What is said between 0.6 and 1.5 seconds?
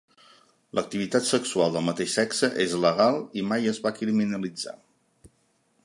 L'activitat